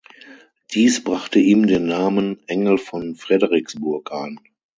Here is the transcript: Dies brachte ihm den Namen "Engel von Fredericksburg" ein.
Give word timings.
Dies 0.73 1.03
brachte 1.03 1.37
ihm 1.37 1.67
den 1.67 1.85
Namen 1.85 2.39
"Engel 2.47 2.79
von 2.79 3.13
Fredericksburg" 3.13 4.11
ein. 4.11 4.39